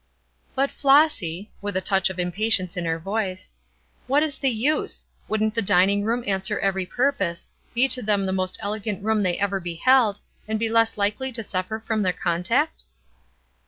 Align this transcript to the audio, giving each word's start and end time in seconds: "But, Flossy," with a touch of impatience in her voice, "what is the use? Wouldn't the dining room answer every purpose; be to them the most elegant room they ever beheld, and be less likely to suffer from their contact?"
"But, 0.55 0.71
Flossy," 0.71 1.51
with 1.61 1.77
a 1.77 1.79
touch 1.79 2.09
of 2.09 2.17
impatience 2.17 2.75
in 2.75 2.85
her 2.85 2.97
voice, 2.97 3.51
"what 4.07 4.23
is 4.23 4.39
the 4.39 4.49
use? 4.49 5.03
Wouldn't 5.27 5.53
the 5.53 5.61
dining 5.61 6.03
room 6.03 6.23
answer 6.25 6.57
every 6.57 6.87
purpose; 6.87 7.47
be 7.75 7.87
to 7.89 8.01
them 8.01 8.25
the 8.25 8.33
most 8.33 8.57
elegant 8.61 9.03
room 9.03 9.21
they 9.21 9.37
ever 9.37 9.59
beheld, 9.59 10.19
and 10.47 10.57
be 10.57 10.69
less 10.69 10.97
likely 10.97 11.31
to 11.33 11.43
suffer 11.43 11.79
from 11.79 12.01
their 12.01 12.13
contact?" 12.13 12.85